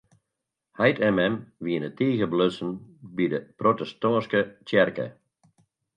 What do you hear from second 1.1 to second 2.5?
mem wiene tige